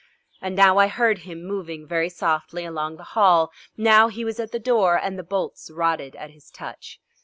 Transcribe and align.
And 0.41 0.55
now 0.55 0.79
I 0.79 0.87
heard 0.87 1.19
him 1.19 1.43
moving 1.45 1.87
very 1.87 2.09
softly 2.09 2.65
along 2.65 2.97
the 2.97 3.03
hall. 3.13 3.51
Now 3.77 4.07
he 4.07 4.25
was 4.25 4.39
at 4.39 4.51
the 4.51 4.57
door, 4.57 4.97
and 4.99 5.15
the 5.15 5.21
bolts 5.23 5.69
rotted 5.71 6.15
at 6.15 6.31
his 6.31 6.49
touch. 6.49 6.99